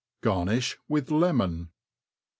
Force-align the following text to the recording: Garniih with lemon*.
Garniih 0.23 0.77
with 0.87 1.11
lemon*. 1.11 1.69